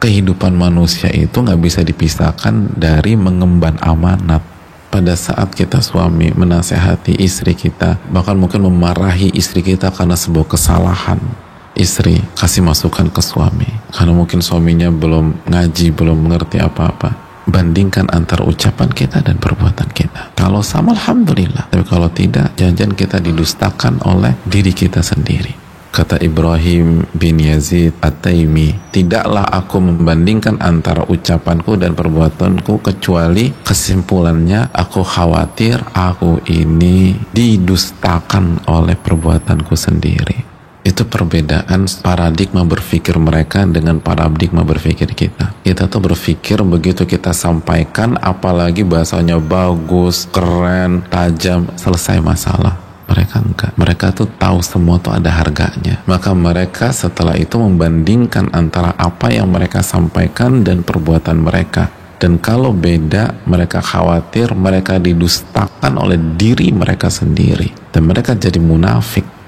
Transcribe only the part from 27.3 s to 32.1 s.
Yazid At-Taimi, tidaklah aku membandingkan antara ucapanku dan